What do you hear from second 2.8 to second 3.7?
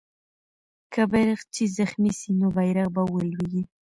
به ولويږي.